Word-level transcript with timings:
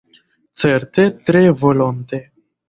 Certe, 0.61 1.05
tre 1.23 1.51
volonte. 1.51 2.17